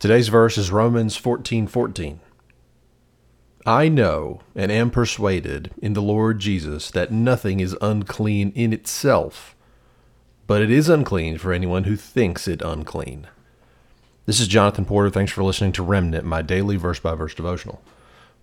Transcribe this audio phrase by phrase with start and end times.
[0.00, 2.20] Today's verse is Romans 14 14.
[3.66, 9.54] I know and am persuaded in the Lord Jesus that nothing is unclean in itself,
[10.46, 13.26] but it is unclean for anyone who thinks it unclean.
[14.24, 15.10] This is Jonathan Porter.
[15.10, 17.82] Thanks for listening to Remnant, my daily verse by verse devotional.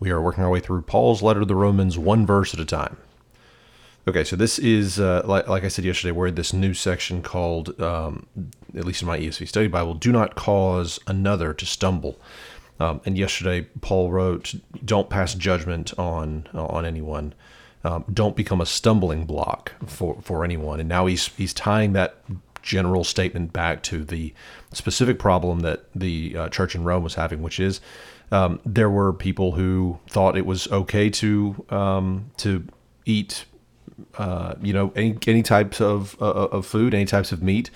[0.00, 2.64] We are working our way through Paul's letter to the Romans one verse at a
[2.64, 2.96] time.
[4.06, 7.22] Okay, so this is, uh, like, like I said yesterday, we're in this new section
[7.22, 8.26] called, um,
[8.76, 12.20] at least in my ESV study Bible, Do Not Cause Another to Stumble.
[12.78, 17.32] Um, and yesterday, Paul wrote, Don't pass judgment on, on anyone.
[17.82, 20.80] Um, don't become a stumbling block for, for anyone.
[20.80, 22.16] And now he's, he's tying that
[22.60, 24.34] general statement back to the
[24.72, 27.80] specific problem that the uh, church in Rome was having, which is
[28.30, 32.66] um, there were people who thought it was okay to um, to
[33.04, 33.44] eat
[34.16, 37.70] uh, you know, any any types of uh, of food, any types of meat,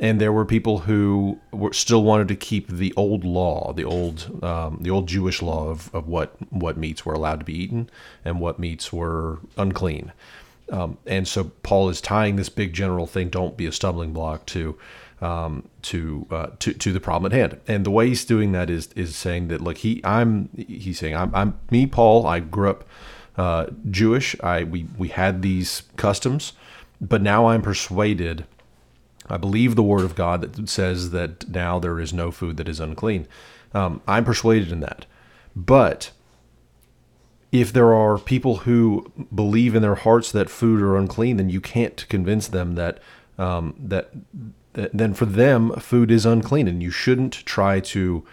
[0.00, 4.42] and there were people who were still wanted to keep the old law, the old
[4.42, 7.88] um, the old Jewish law of, of what what meats were allowed to be eaten
[8.24, 10.12] and what meats were unclean.
[10.70, 14.46] Um, and so Paul is tying this big general thing, don't be a stumbling block,
[14.46, 14.78] to
[15.20, 17.60] um, to, uh, to to the problem at hand.
[17.68, 21.16] And the way he's doing that is is saying that look, he I'm he's saying
[21.16, 22.26] I'm I'm me Paul.
[22.26, 22.84] I grew up
[23.36, 24.36] uh, Jewish.
[24.42, 26.52] I we we had these customs,
[27.00, 28.46] but now I'm persuaded.
[29.28, 32.68] I believe the word of God that says that now there is no food that
[32.68, 33.26] is unclean.
[33.72, 35.06] Um, I'm persuaded in that,
[35.56, 36.10] but
[37.52, 41.60] if there are people who believe in their hearts that food are unclean, then you
[41.60, 42.98] can't convince them that
[43.38, 44.10] um, that,
[44.72, 48.24] that then for them food is unclean, and you shouldn't try to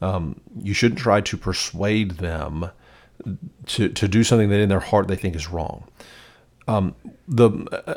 [0.00, 2.70] um, you shouldn't try to persuade them
[3.66, 5.84] to, to do something that in their heart they think is wrong.
[6.68, 6.94] Um,
[7.26, 7.48] the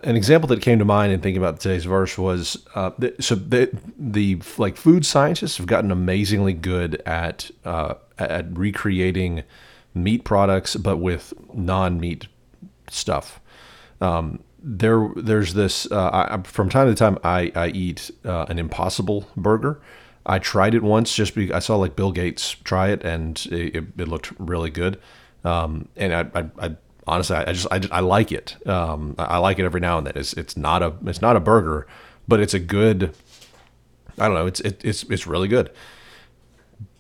[0.04, 3.70] an example that came to mind in thinking about today's verse was uh, so the,
[3.98, 9.44] the like food scientists have gotten amazingly good at uh, at recreating
[9.94, 12.28] meat products, but with non meat
[12.90, 13.40] stuff.
[14.02, 18.58] Um, there there's this uh, I, from time to time I I eat uh, an
[18.58, 19.80] Impossible burger.
[20.26, 23.76] I tried it once just because I saw like Bill Gates try it and it,
[23.98, 25.00] it looked really good.
[25.44, 26.76] Um, and I, I, I,
[27.06, 28.58] honestly, I just, I, I like it.
[28.68, 30.14] Um, I like it every now and then.
[30.16, 31.86] It's, it's not a, it's not a burger,
[32.28, 33.16] but it's a good,
[34.18, 34.48] I don't know.
[34.48, 35.70] It's, it, it's, it's really good.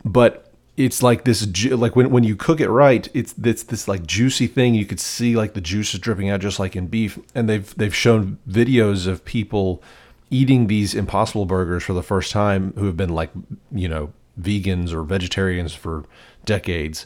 [0.03, 4.06] But it's like this, like when, when you cook it right, it's, it's this like
[4.06, 4.75] juicy thing.
[4.75, 7.18] You could see like the juices dripping out just like in beef.
[7.34, 9.81] And they've, they've shown videos of people,
[10.30, 13.31] eating these impossible burgers for the first time who have been like,
[13.72, 16.06] you know, vegans or vegetarians for
[16.46, 17.06] decades.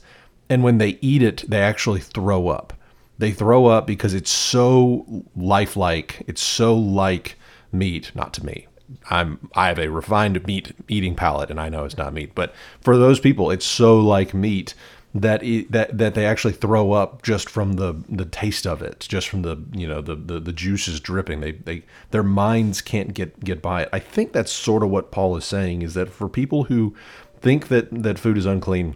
[0.49, 2.73] And when they eat it, they actually throw up.
[3.17, 6.23] They throw up because it's so lifelike.
[6.27, 7.37] It's so like
[7.71, 8.67] meat, not to me.
[9.09, 12.53] I'm I have a refined meat eating palate and I know it's not meat, but
[12.81, 14.73] for those people it's so like meat
[15.13, 19.27] that that that they actually throw up just from the the taste of it, just
[19.27, 21.39] from the you know the the, the juices dripping.
[21.39, 23.89] They they their minds can't get get by it.
[23.91, 26.95] I think that's sort of what Paul is saying is that for people who
[27.41, 28.95] think that that food is unclean,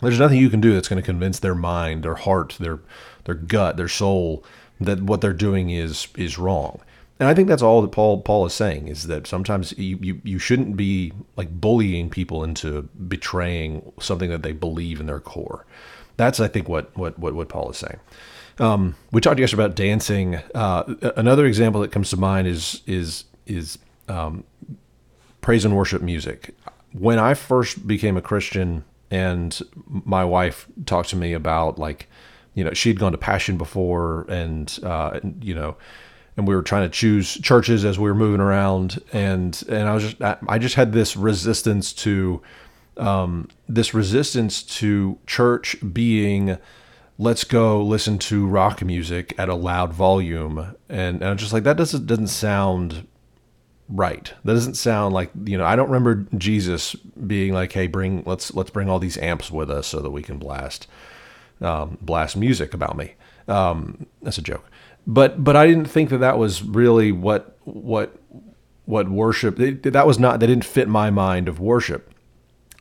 [0.00, 2.80] there's nothing you can do that's going to convince their mind, their heart, their
[3.24, 4.44] their gut, their soul
[4.80, 6.80] that what they're doing is is wrong.
[7.20, 10.20] And I think that's all that Paul Paul is saying is that sometimes you, you,
[10.24, 15.66] you shouldn't be like bullying people into betraying something that they believe in their core.
[16.16, 18.00] That's I think what what what, what Paul is saying.
[18.58, 20.36] Um, we talked yesterday about dancing.
[20.54, 23.78] Uh, another example that comes to mind is is is
[24.08, 24.44] um,
[25.42, 26.54] praise and worship music.
[26.92, 32.08] When I first became a Christian, and my wife talked to me about like,
[32.54, 35.76] you know, she'd gone to Passion before, and uh, you know
[36.40, 39.00] and we were trying to choose churches as we were moving around.
[39.12, 40.16] And and I was just
[40.48, 42.42] I just had this resistance to
[42.96, 46.58] um, this resistance to church being
[47.18, 50.74] let's go listen to rock music at a loud volume.
[50.88, 53.06] And, and I'm just like that doesn't doesn't sound
[53.88, 54.32] right.
[54.44, 58.54] That doesn't sound like you know I don't remember Jesus being like hey bring let's
[58.54, 60.86] let's bring all these amps with us so that we can blast
[61.60, 63.12] um, blast music about me.
[63.46, 64.64] Um, that's a joke
[65.06, 68.16] but but I didn't think that that was really what what
[68.84, 72.12] what worship that was not that didn't fit my mind of worship.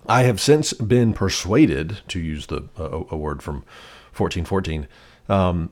[0.08, 3.58] I have since been persuaded to use the uh, a word from
[4.16, 4.88] 1414.
[5.28, 5.70] Um,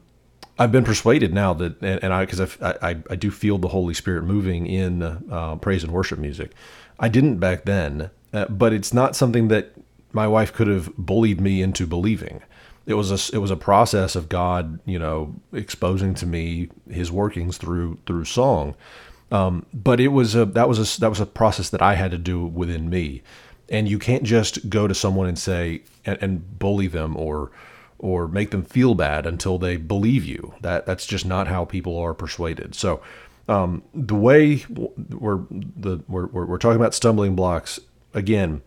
[0.60, 3.68] I've been persuaded now that, and, and I because I, I, I do feel the
[3.70, 6.52] Holy Spirit moving in uh, praise and worship music.
[7.00, 9.74] I didn't back then, uh, but it's not something that
[10.12, 12.42] my wife could have bullied me into believing
[12.88, 17.12] it was a it was a process of God, you know, exposing to me His
[17.12, 18.76] workings through through song.
[19.30, 22.12] Um, but it was a that was a that was a process that I had
[22.12, 23.22] to do within me.
[23.70, 27.52] And you can't just go to someone and say and, and bully them or
[28.00, 30.54] or make them feel bad until they believe you.
[30.62, 32.74] That that's just not how people are persuaded.
[32.74, 33.02] So
[33.50, 37.82] um, the way we're the we're, we're talking about stumbling blocks
[38.14, 38.62] again.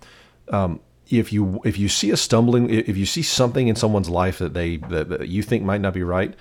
[0.49, 4.39] Um, if you if you see a stumbling if you see something in someone's life
[4.39, 6.35] that they that, that you think might not be right,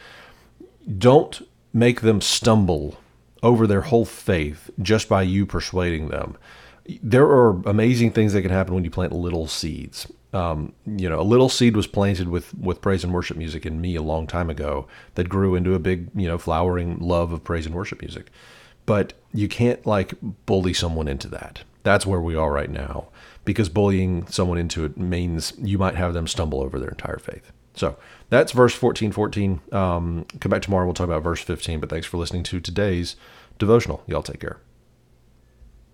[0.97, 1.41] don't
[1.73, 2.97] make them stumble
[3.41, 6.37] over their whole faith just by you persuading them.
[7.03, 10.11] There are amazing things that can happen when you plant little seeds.
[10.33, 13.81] Um, you know, a little seed was planted with with praise and worship music in
[13.81, 17.43] me a long time ago that grew into a big, you know, flowering love of
[17.43, 18.27] praise and worship music.
[18.85, 20.13] But you can't like
[20.45, 21.63] bully someone into that.
[21.83, 23.07] That's where we are right now
[23.45, 27.51] because bullying someone into it means you might have them stumble over their entire faith.
[27.73, 27.97] So
[28.29, 29.61] that's verse 14, 14.
[29.71, 30.85] Um, come back tomorrow.
[30.85, 31.79] We'll talk about verse 15.
[31.79, 33.15] But thanks for listening to today's
[33.57, 34.03] devotional.
[34.05, 34.59] Y'all take care.